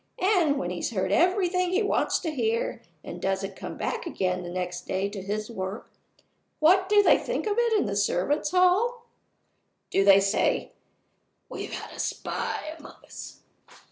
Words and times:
And 0.17 0.57
when 0.57 0.71
he's 0.71 0.89
heard 0.89 1.11
everything 1.11 1.69
he 1.69 1.83
wants 1.83 2.17
to 2.21 2.31
hear, 2.31 2.81
and 3.03 3.21
doesn't 3.21 3.55
come 3.55 3.77
back 3.77 4.07
again 4.07 4.41
the 4.41 4.49
next 4.49 4.87
day 4.87 5.07
to 5.09 5.21
his 5.21 5.47
work 5.51 5.91
what 6.57 6.89
do 6.89 7.03
they 7.03 7.19
think 7.19 7.45
of 7.45 7.59
it 7.59 7.79
in 7.79 7.85
the 7.85 7.95
servants' 7.95 8.49
hall? 8.49 9.05
Do 9.91 10.03
they 10.03 10.19
say, 10.19 10.71
'We've 11.49 11.73
had 11.73 11.91
a 11.95 11.99
spy 11.99 12.73
among 12.79 12.95
us! 13.05 13.41